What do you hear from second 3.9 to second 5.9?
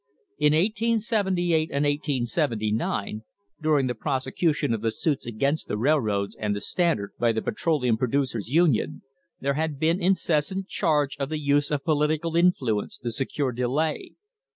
prosecution of the suits against the